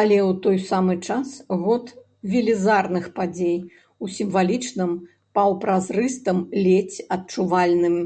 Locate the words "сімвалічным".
4.18-4.90